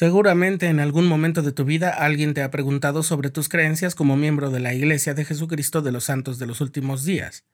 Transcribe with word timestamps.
Seguramente 0.00 0.68
en 0.68 0.80
algún 0.80 1.06
momento 1.06 1.42
de 1.42 1.52
tu 1.52 1.66
vida 1.66 1.90
alguien 1.90 2.32
te 2.32 2.42
ha 2.42 2.50
preguntado 2.50 3.02
sobre 3.02 3.28
tus 3.28 3.50
creencias 3.50 3.94
como 3.94 4.16
miembro 4.16 4.50
de 4.50 4.58
la 4.58 4.72
Iglesia 4.72 5.12
de 5.12 5.26
Jesucristo 5.26 5.82
de 5.82 5.92
los 5.92 6.04
Santos 6.04 6.38
de 6.38 6.46
los 6.46 6.62
Últimos 6.62 7.04
Días. 7.04 7.44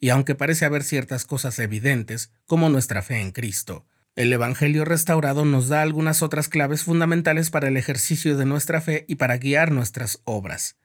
Y 0.00 0.08
aunque 0.08 0.34
parece 0.34 0.64
haber 0.64 0.84
ciertas 0.84 1.26
cosas 1.26 1.58
evidentes, 1.58 2.32
como 2.46 2.70
nuestra 2.70 3.02
fe 3.02 3.20
en 3.20 3.30
Cristo, 3.30 3.84
el 4.16 4.32
Evangelio 4.32 4.86
restaurado 4.86 5.44
nos 5.44 5.68
da 5.68 5.82
algunas 5.82 6.22
otras 6.22 6.48
claves 6.48 6.82
fundamentales 6.82 7.50
para 7.50 7.68
el 7.68 7.76
ejercicio 7.76 8.38
de 8.38 8.46
nuestra 8.46 8.80
fe 8.80 9.04
y 9.06 9.16
para 9.16 9.36
guiar 9.36 9.70
nuestras 9.70 10.22
obras. 10.24 10.78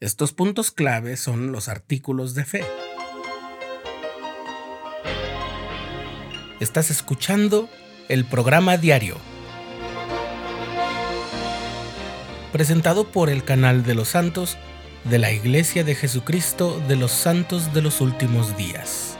Estos 0.00 0.32
puntos 0.32 0.72
clave 0.72 1.16
son 1.16 1.52
los 1.52 1.68
artículos 1.68 2.34
de 2.34 2.44
fe. 2.44 2.64
Estás 6.58 6.90
escuchando 6.90 7.70
el 8.08 8.24
programa 8.24 8.78
diario 8.78 9.29
presentado 12.50 13.08
por 13.08 13.30
el 13.30 13.44
canal 13.44 13.84
de 13.84 13.94
los 13.94 14.08
santos 14.08 14.56
de 15.04 15.18
la 15.18 15.32
Iglesia 15.32 15.84
de 15.84 15.94
Jesucristo 15.94 16.80
de 16.88 16.96
los 16.96 17.10
Santos 17.10 17.72
de 17.72 17.82
los 17.82 18.00
Últimos 18.00 18.56
Días. 18.56 19.16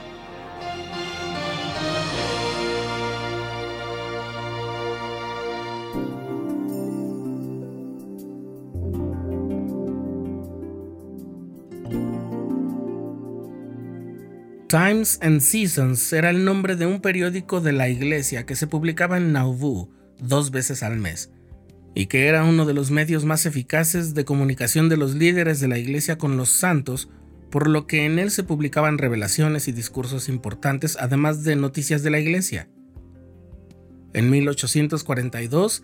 Times 14.67 15.19
and 15.21 15.41
Seasons 15.41 16.13
era 16.13 16.29
el 16.29 16.45
nombre 16.45 16.77
de 16.77 16.85
un 16.85 17.01
periódico 17.01 17.59
de 17.59 17.73
la 17.73 17.89
iglesia 17.89 18.45
que 18.45 18.55
se 18.55 18.67
publicaba 18.67 19.17
en 19.17 19.33
Nauvoo 19.33 19.89
dos 20.17 20.51
veces 20.51 20.81
al 20.81 20.97
mes 20.97 21.29
y 21.93 22.05
que 22.05 22.27
era 22.27 22.43
uno 22.43 22.65
de 22.65 22.73
los 22.73 22.91
medios 22.91 23.25
más 23.25 23.45
eficaces 23.45 24.13
de 24.13 24.25
comunicación 24.25 24.89
de 24.89 24.97
los 24.97 25.15
líderes 25.15 25.59
de 25.59 25.67
la 25.67 25.77
Iglesia 25.77 26.17
con 26.17 26.37
los 26.37 26.49
santos, 26.49 27.09
por 27.49 27.69
lo 27.69 27.85
que 27.85 28.05
en 28.05 28.17
él 28.17 28.31
se 28.31 28.43
publicaban 28.43 28.97
revelaciones 28.97 29.67
y 29.67 29.73
discursos 29.73 30.29
importantes, 30.29 30.97
además 30.99 31.43
de 31.43 31.55
noticias 31.55 32.01
de 32.01 32.09
la 32.09 32.19
Iglesia. 32.19 32.69
En 34.13 34.29
1842, 34.29 35.83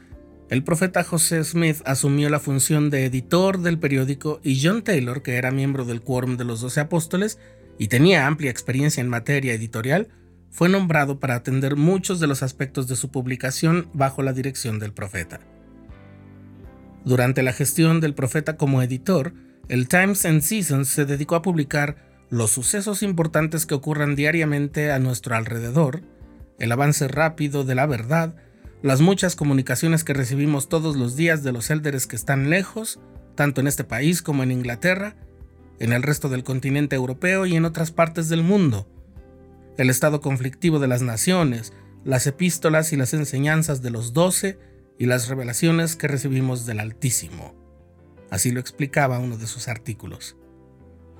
el 0.50 0.64
profeta 0.64 1.04
José 1.04 1.44
Smith 1.44 1.82
asumió 1.86 2.30
la 2.30 2.40
función 2.40 2.90
de 2.90 3.06
editor 3.06 3.60
del 3.60 3.80
periódico 3.80 4.40
y 4.44 4.62
John 4.64 4.82
Taylor, 4.82 5.22
que 5.22 5.36
era 5.36 5.52
miembro 5.52 5.84
del 5.84 6.02
Quórum 6.02 6.38
de 6.38 6.46
los 6.46 6.62
Doce 6.62 6.80
Apóstoles 6.80 7.38
y 7.78 7.90
tenía 7.90 8.28
amplia 8.28 8.50
experiencia 8.50 9.02
en 9.02 9.10
materia 9.10 9.54
editorial, 9.54 10.08
fue 10.50 10.70
nombrado 10.70 11.20
para 11.20 11.36
atender 11.36 11.76
muchos 11.76 12.22
de 12.22 12.28
los 12.28 12.44
aspectos 12.44 12.88
de 12.88 12.96
su 12.96 13.12
publicación 13.12 13.90
bajo 13.94 14.24
la 14.24 14.32
dirección 14.32 14.80
del 14.80 14.94
profeta. 14.94 15.42
Durante 17.08 17.42
la 17.42 17.54
gestión 17.54 18.02
del 18.02 18.14
profeta 18.14 18.58
como 18.58 18.82
editor, 18.82 19.34
el 19.70 19.88
Times 19.88 20.26
and 20.26 20.42
Seasons 20.42 20.90
se 20.90 21.06
dedicó 21.06 21.36
a 21.36 21.42
publicar 21.42 21.96
los 22.30 22.52
sucesos 22.52 23.02
importantes 23.02 23.66
que 23.66 23.76
ocurran 23.76 24.18
diariamente 24.18 24.92
a 24.92 25.00
nuestro 25.00 25.34
alrededor, 25.34 26.02
el 26.60 26.70
avance 26.70 27.08
rápido 27.08 27.64
de 27.64 27.76
la 27.76 27.86
verdad, 27.86 28.36
las 28.82 29.00
muchas 29.00 29.38
comunicaciones 29.38 30.04
que 30.04 30.14
recibimos 30.14 30.68
todos 30.68 30.98
los 30.98 31.16
días 31.16 31.44
de 31.44 31.54
los 31.54 31.70
élderes 31.70 32.08
que 32.08 32.18
están 32.18 32.50
lejos, 32.50 33.00
tanto 33.36 33.62
en 33.62 33.68
este 33.68 33.86
país 33.86 34.22
como 34.22 34.44
en 34.44 34.52
Inglaterra, 34.52 35.16
en 35.80 35.94
el 35.94 36.04
resto 36.04 36.28
del 36.28 36.44
continente 36.44 36.98
europeo 36.98 37.46
y 37.46 37.56
en 37.56 37.64
otras 37.64 37.92
partes 37.92 38.28
del 38.28 38.44
mundo, 38.44 38.86
el 39.78 39.90
estado 39.90 40.20
conflictivo 40.20 40.78
de 40.80 40.90
las 40.90 41.04
naciones, 41.04 41.72
las 42.04 42.28
epístolas 42.28 42.92
y 42.92 42.98
las 42.98 43.14
enseñanzas 43.14 43.82
de 43.82 43.92
los 43.92 44.12
doce, 44.12 44.60
y 44.98 45.06
las 45.06 45.28
revelaciones 45.28 45.96
que 45.96 46.08
recibimos 46.08 46.66
del 46.66 46.80
Altísimo. 46.80 47.56
Así 48.30 48.52
lo 48.52 48.60
explicaba 48.60 49.20
uno 49.20 49.38
de 49.38 49.48
sus 49.48 49.68
artículos. 49.68 50.38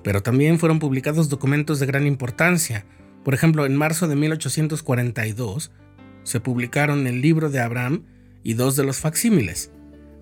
Pero 0.02 0.22
también 0.22 0.58
fueron 0.58 0.78
publicados 0.78 1.28
documentos 1.28 1.80
de 1.80 1.86
gran 1.86 2.06
importancia. 2.06 2.86
Por 3.24 3.34
ejemplo, 3.34 3.66
en 3.66 3.76
marzo 3.76 4.08
de 4.08 4.16
1842 4.16 5.72
se 6.22 6.40
publicaron 6.40 7.06
el 7.06 7.20
libro 7.20 7.50
de 7.50 7.60
Abraham 7.60 8.04
y 8.42 8.54
dos 8.54 8.76
de 8.76 8.84
los 8.84 8.98
facsímiles, 8.98 9.70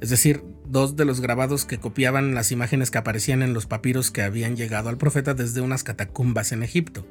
es 0.00 0.10
decir, 0.10 0.42
dos 0.66 0.97
de 0.97 1.04
los 1.04 1.20
grabados 1.20 1.64
que 1.64 1.78
copiaban 1.78 2.34
las 2.34 2.53
imágenes 2.53 2.91
que 2.91 2.98
aparecían 2.98 3.42
en 3.42 3.54
los 3.54 3.66
papiros 3.66 4.10
que 4.10 4.22
habían 4.22 4.56
llegado 4.56 4.88
al 4.88 4.98
profeta 4.98 5.34
desde 5.34 5.60
unas 5.60 5.84
catacumbas 5.84 6.53
en 6.53 6.62
Egipto. 6.62 7.06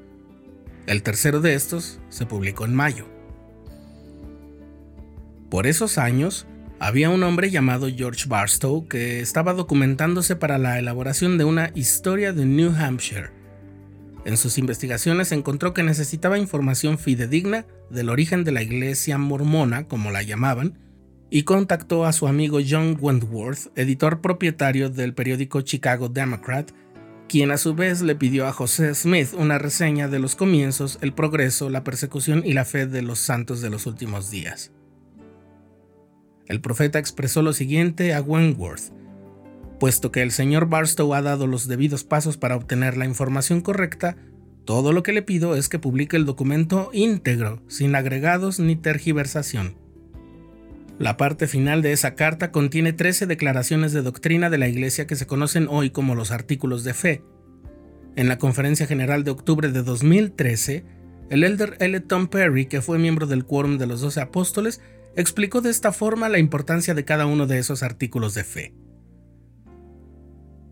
El 0.85 1.01
tercero 1.01 1.41
de 1.41 1.55
estos 1.55 1.99
se 2.09 2.25
publicó 2.25 2.65
en 2.65 2.75
mayo. 2.75 3.07
Por 5.49 5.67
esos 5.67 5.97
años, 5.97 6.47
había 6.79 7.09
un 7.09 7.23
hombre 7.23 7.51
llamado 7.51 7.87
George 7.87 8.27
Barstow 8.27 8.87
que 8.87 9.19
estaba 9.21 9.53
documentándose 9.53 10.35
para 10.35 10.57
la 10.57 10.79
elaboración 10.79 11.37
de 11.37 11.45
una 11.45 11.71
historia 11.75 12.33
de 12.33 12.45
New 12.45 12.73
Hampshire. 12.75 13.29
En 14.25 14.37
sus 14.37 14.57
investigaciones 14.57 15.31
encontró 15.31 15.73
que 15.73 15.83
necesitaba 15.83 16.39
información 16.39 16.97
fidedigna 16.97 17.65
del 17.91 18.09
origen 18.09 18.43
de 18.43 18.51
la 18.51 18.63
iglesia 18.63 19.19
mormona, 19.19 19.87
como 19.87 20.09
la 20.09 20.23
llamaban, 20.23 20.79
y 21.29 21.43
contactó 21.43 22.05
a 22.05 22.13
su 22.13 22.27
amigo 22.27 22.59
John 22.67 22.97
Wentworth, 22.99 23.71
editor 23.75 24.21
propietario 24.21 24.89
del 24.89 25.13
periódico 25.13 25.61
Chicago 25.61 26.09
Democrat, 26.09 26.71
quien 27.27 27.51
a 27.51 27.57
su 27.57 27.75
vez 27.75 28.01
le 28.01 28.15
pidió 28.15 28.47
a 28.47 28.53
José 28.53 28.95
Smith 28.95 29.29
una 29.37 29.59
reseña 29.59 30.07
de 30.07 30.19
los 30.19 30.35
comienzos, 30.35 30.97
el 31.01 31.13
progreso, 31.13 31.69
la 31.69 31.83
persecución 31.83 32.41
y 32.45 32.53
la 32.53 32.65
fe 32.65 32.87
de 32.87 33.03
los 33.03 33.19
santos 33.19 33.61
de 33.61 33.69
los 33.69 33.85
últimos 33.85 34.31
días. 34.31 34.71
El 36.47 36.61
profeta 36.61 36.99
expresó 36.99 37.41
lo 37.41 37.53
siguiente 37.53 38.13
a 38.13 38.21
Wentworth. 38.21 38.93
Puesto 39.79 40.11
que 40.11 40.21
el 40.21 40.31
señor 40.31 40.69
Barstow 40.69 41.13
ha 41.13 41.21
dado 41.21 41.47
los 41.47 41.67
debidos 41.67 42.03
pasos 42.03 42.37
para 42.37 42.55
obtener 42.55 42.97
la 42.97 43.05
información 43.05 43.61
correcta, 43.61 44.15
todo 44.65 44.93
lo 44.93 45.03
que 45.03 45.13
le 45.13 45.21
pido 45.21 45.55
es 45.55 45.69
que 45.69 45.79
publique 45.79 46.17
el 46.17 46.25
documento 46.25 46.89
íntegro, 46.93 47.61
sin 47.67 47.95
agregados 47.95 48.59
ni 48.59 48.75
tergiversación. 48.75 49.75
La 50.97 51.17
parte 51.17 51.47
final 51.47 51.81
de 51.81 51.91
esa 51.91 52.15
carta 52.15 52.51
contiene 52.51 52.93
13 52.93 53.27
declaraciones 53.27 53.91
de 53.91 54.01
doctrina 54.01 54.49
de 54.49 54.57
la 54.57 54.69
Iglesia 54.69 55.07
que 55.07 55.17
se 55.17 55.27
conocen 55.27 55.67
hoy 55.69 55.89
como 55.89 56.15
los 56.15 56.31
artículos 56.31 56.83
de 56.83 56.93
fe. 56.93 57.21
En 58.15 58.29
la 58.29 58.37
Conferencia 58.37 58.87
General 58.87 59.25
de 59.25 59.31
octubre 59.31 59.71
de 59.71 59.83
2013, 59.83 60.85
el 61.29 61.43
elder 61.43 61.75
L. 61.79 61.99
Tom 61.99 62.27
Perry, 62.27 62.67
que 62.67 62.81
fue 62.81 62.97
miembro 62.97 63.27
del 63.27 63.45
Quórum 63.45 63.77
de 63.77 63.87
los 63.87 63.99
Doce 63.99 64.21
Apóstoles, 64.21 64.79
explicó 65.15 65.61
de 65.61 65.69
esta 65.69 65.91
forma 65.91 66.29
la 66.29 66.39
importancia 66.39 66.93
de 66.93 67.05
cada 67.05 67.25
uno 67.25 67.47
de 67.47 67.59
esos 67.59 67.83
artículos 67.83 68.33
de 68.33 68.43
fe. 68.43 68.73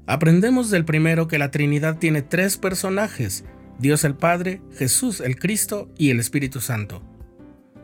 Aprendemos 0.06 0.70
del 0.70 0.84
primero 0.84 1.28
que 1.28 1.38
la 1.38 1.50
Trinidad 1.50 1.98
tiene 1.98 2.22
tres 2.22 2.58
personajes, 2.58 3.46
Dios 3.80 4.04
el 4.04 4.16
Padre, 4.16 4.62
Jesús 4.78 5.22
el 5.22 5.38
Cristo 5.38 5.90
y 5.98 6.10
el 6.10 6.20
Espíritu 6.20 6.60
Santo. 6.60 7.02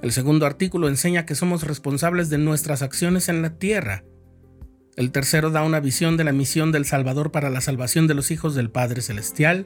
El 0.01 0.11
segundo 0.11 0.45
artículo 0.45 0.89
enseña 0.89 1.25
que 1.25 1.35
somos 1.35 1.63
responsables 1.63 2.29
de 2.29 2.37
nuestras 2.37 2.81
acciones 2.81 3.29
en 3.29 3.41
la 3.41 3.57
tierra. 3.57 4.03
El 4.95 5.11
tercero 5.11 5.49
da 5.49 5.63
una 5.63 5.79
visión 5.79 6.17
de 6.17 6.25
la 6.25 6.33
misión 6.33 6.71
del 6.71 6.85
Salvador 6.85 7.31
para 7.31 7.49
la 7.49 7.61
salvación 7.61 8.07
de 8.07 8.13
los 8.15 8.31
hijos 8.31 8.53
del 8.55 8.69
Padre 8.69 9.01
Celestial. 9.01 9.65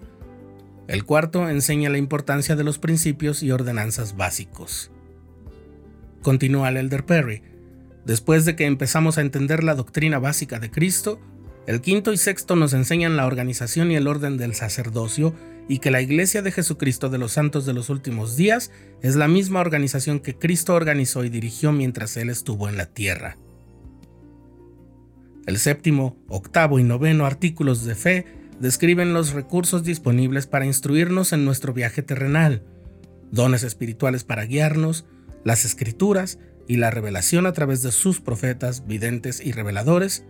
El 0.88 1.06
cuarto 1.06 1.50
enseña 1.50 1.90
la 1.90 1.98
importancia 1.98 2.56
de 2.56 2.64
los 2.64 2.78
principios 2.78 3.42
y 3.42 3.52
ordenanzas 3.52 4.16
básicos. 4.16 4.92
Continúa 6.24 6.70
el 6.70 6.78
Elder 6.78 7.06
Perry. 7.06 7.44
Después 8.06 8.46
de 8.46 8.56
que 8.56 8.66
empezamos 8.66 9.18
a 9.18 9.22
entender 9.22 9.64
la 9.64 9.76
doctrina 9.76 10.18
básica 10.18 10.60
de 10.60 10.72
Cristo, 10.72 11.20
el 11.68 11.82
quinto 11.82 12.12
y 12.12 12.18
sexto 12.18 12.56
nos 12.56 12.74
enseñan 12.74 13.16
la 13.16 13.28
organización 13.28 13.92
y 13.92 13.96
el 13.96 14.08
orden 14.08 14.38
del 14.38 14.56
sacerdocio 14.56 15.36
y 15.70 15.80
que 15.80 15.92
la 15.92 16.02
Iglesia 16.02 16.42
de 16.42 16.52
Jesucristo 16.52 17.10
de 17.10 17.18
los 17.18 17.34
Santos 17.34 17.66
de 17.66 17.74
los 17.74 17.90
Últimos 17.90 18.36
Días 18.36 18.72
es 19.02 19.16
la 19.16 19.28
misma 19.28 19.62
organización 19.62 20.20
que 20.20 20.36
Cristo 20.36 20.74
organizó 20.74 21.24
y 21.24 21.30
dirigió 21.30 21.72
mientras 21.72 22.18
Él 22.18 22.30
estuvo 22.30 22.68
en 22.68 22.78
la 22.78 22.88
tierra. 22.88 23.38
El 25.46 25.58
séptimo, 25.58 26.18
octavo 26.28 26.80
y 26.80 26.84
noveno 26.84 27.26
artículos 27.26 27.86
de 27.86 27.96
fe 27.96 28.26
describen 28.60 29.14
los 29.14 29.34
recursos 29.34 29.84
disponibles 29.84 30.48
para 30.48 30.66
instruirnos 30.66 31.34
en 31.34 31.44
nuestro 31.44 31.74
viaje 31.74 32.02
terrenal, 32.02 32.64
dones 33.32 33.64
espirituales 33.64 34.24
para 34.24 34.46
guiarnos, 34.46 35.06
las 35.44 35.66
escrituras 35.66 36.40
y 36.68 36.78
la 36.78 36.92
revelación 36.92 37.46
a 37.46 37.54
través 37.54 37.82
de 37.82 37.92
sus 37.92 38.22
profetas, 38.22 38.88
videntes 38.88 39.42
y 39.46 39.52
reveladores, 39.52 40.26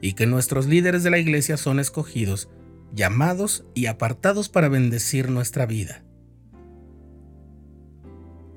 y 0.00 0.12
que 0.12 0.26
nuestros 0.26 0.66
líderes 0.66 1.02
de 1.02 1.10
la 1.10 1.18
iglesia 1.18 1.56
son 1.56 1.80
escogidos, 1.80 2.48
llamados 2.92 3.64
y 3.74 3.86
apartados 3.86 4.48
para 4.48 4.68
bendecir 4.68 5.30
nuestra 5.30 5.66
vida. 5.66 6.02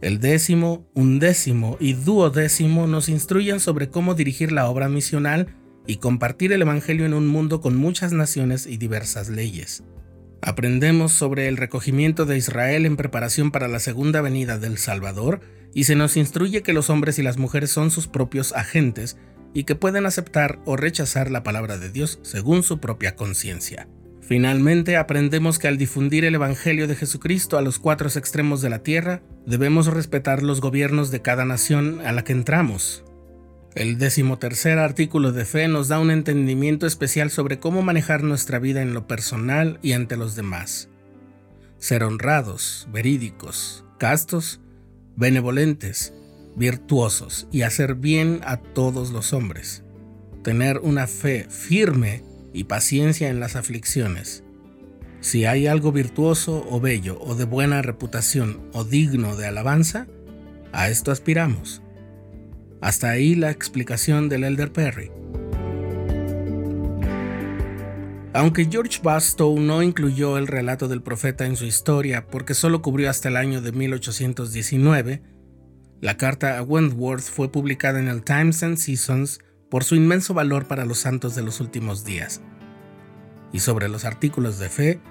El 0.01 0.19
décimo, 0.19 0.89
undécimo 0.93 1.75
y 1.79 1.93
duodécimo 1.93 2.87
nos 2.87 3.09
instruyen 3.09 3.59
sobre 3.59 3.89
cómo 3.89 4.15
dirigir 4.15 4.51
la 4.51 4.69
obra 4.69 4.87
misional 4.87 5.47
y 5.87 5.97
compartir 5.97 6.53
el 6.53 6.61
Evangelio 6.61 7.05
en 7.05 7.13
un 7.13 7.27
mundo 7.27 7.59
con 7.59 7.75
muchas 7.75 8.13
naciones 8.13 8.65
y 8.65 8.77
diversas 8.77 9.27
leyes. 9.27 9.83
Aprendemos 10.41 11.11
sobre 11.11 11.47
el 11.47 11.57
recogimiento 11.57 12.25
de 12.25 12.37
Israel 12.37 12.85
en 12.85 12.95
preparación 12.95 13.51
para 13.51 13.67
la 13.67 13.79
segunda 13.79 14.21
venida 14.21 14.57
del 14.57 14.77
Salvador 14.77 15.41
y 15.73 15.83
se 15.83 15.95
nos 15.95 16.17
instruye 16.17 16.63
que 16.63 16.73
los 16.73 16.89
hombres 16.89 17.19
y 17.19 17.23
las 17.23 17.37
mujeres 17.37 17.71
son 17.71 17.91
sus 17.91 18.07
propios 18.07 18.53
agentes 18.53 19.17
y 19.53 19.63
que 19.63 19.75
pueden 19.75 20.05
aceptar 20.05 20.59
o 20.65 20.77
rechazar 20.77 21.29
la 21.29 21.43
palabra 21.43 21.77
de 21.77 21.89
Dios 21.89 22.19
según 22.21 22.63
su 22.63 22.79
propia 22.79 23.15
conciencia. 23.15 23.87
Finalmente, 24.21 24.95
aprendemos 24.95 25.57
que 25.57 25.67
al 25.67 25.77
difundir 25.77 26.23
el 26.23 26.35
Evangelio 26.35 26.87
de 26.87 26.95
Jesucristo 26.95 27.57
a 27.57 27.63
los 27.63 27.79
cuatro 27.79 28.07
extremos 28.09 28.61
de 28.61 28.69
la 28.69 28.83
tierra, 28.83 29.23
debemos 29.47 29.87
respetar 29.87 30.43
los 30.43 30.61
gobiernos 30.61 31.09
de 31.09 31.21
cada 31.23 31.45
nación 31.45 32.01
a 32.05 32.11
la 32.11 32.23
que 32.23 32.33
entramos. 32.33 33.03
El 33.75 33.99
decimotercer 33.99 34.79
artículo 34.79 35.31
de 35.31 35.45
fe 35.45 35.67
nos 35.67 35.87
da 35.89 35.99
un 35.99 36.09
entendimiento 36.09 36.87
especial 36.87 37.29
sobre 37.29 37.59
cómo 37.59 37.83
manejar 37.83 38.23
nuestra 38.23 38.57
vida 38.57 38.81
en 38.81 38.93
lo 38.93 39.07
personal 39.07 39.79
y 39.83 39.93
ante 39.93 40.17
los 40.17 40.35
demás. 40.35 40.89
Ser 41.77 42.03
honrados, 42.03 42.87
verídicos, 42.91 43.85
castos, 43.99 44.59
benevolentes, 45.15 46.13
virtuosos 46.55 47.47
y 47.51 47.61
hacer 47.61 47.93
bien 47.93 48.41
a 48.43 48.57
todos 48.57 49.11
los 49.11 49.33
hombres. 49.33 49.83
Tener 50.43 50.79
una 50.79 51.05
fe 51.05 51.45
firme 51.49 52.23
y 52.53 52.63
paciencia 52.63 53.29
en 53.29 53.39
las 53.39 53.55
aflicciones. 53.55 54.43
Si 55.21 55.45
hay 55.45 55.67
algo 55.67 55.91
virtuoso 55.91 56.65
o 56.69 56.79
bello 56.79 57.19
o 57.21 57.35
de 57.35 57.45
buena 57.45 57.83
reputación 57.83 58.61
o 58.73 58.83
digno 58.83 59.35
de 59.35 59.45
alabanza, 59.45 60.07
a 60.71 60.89
esto 60.89 61.11
aspiramos. 61.11 61.83
Hasta 62.81 63.09
ahí 63.09 63.35
la 63.35 63.51
explicación 63.51 64.29
del 64.29 64.43
Elder 64.45 64.71
Perry. 64.71 65.11
Aunque 68.33 68.67
George 68.71 68.99
Bastow 69.03 69.59
no 69.59 69.81
incluyó 69.81 70.37
el 70.37 70.47
relato 70.47 70.87
del 70.87 71.01
profeta 71.01 71.45
en 71.45 71.55
su 71.55 71.65
historia 71.65 72.27
porque 72.27 72.53
solo 72.53 72.81
cubrió 72.81 73.09
hasta 73.09 73.27
el 73.27 73.35
año 73.35 73.61
de 73.61 73.71
1819, 73.71 75.23
la 75.99 76.15
carta 76.15 76.57
a 76.57 76.61
Wentworth 76.61 77.23
fue 77.23 77.51
publicada 77.51 77.99
en 77.99 78.07
el 78.07 78.23
Times 78.23 78.63
and 78.63 78.77
Seasons 78.77 79.39
por 79.69 79.83
su 79.83 79.95
inmenso 79.95 80.33
valor 80.33 80.67
para 80.67 80.85
los 80.85 80.99
santos 80.99 81.35
de 81.35 81.41
los 81.41 81.59
últimos 81.59 82.05
días. 82.05 82.41
Y 83.51 83.59
sobre 83.59 83.89
los 83.89 84.05
artículos 84.05 84.59
de 84.59 84.69
fe, 84.69 85.01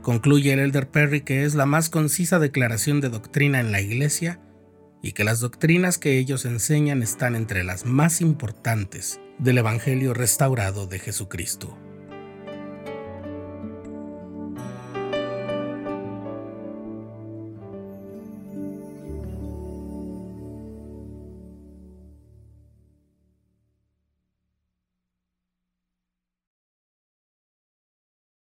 concluye 0.00 0.52
el 0.52 0.60
Elder 0.60 0.88
Perry 0.88 1.20
que 1.20 1.44
es 1.44 1.54
la 1.54 1.66
más 1.66 1.90
concisa 1.90 2.38
declaración 2.38 3.00
de 3.00 3.10
doctrina 3.10 3.60
en 3.60 3.72
la 3.72 3.80
Iglesia 3.82 4.40
y 5.02 5.12
que 5.12 5.24
las 5.24 5.40
doctrinas 5.40 5.98
que 5.98 6.18
ellos 6.18 6.44
enseñan 6.44 7.02
están 7.02 7.36
entre 7.36 7.64
las 7.64 7.84
más 7.84 8.20
importantes 8.20 9.20
del 9.38 9.58
Evangelio 9.58 10.14
restaurado 10.14 10.86
de 10.86 10.98
Jesucristo. 10.98 11.78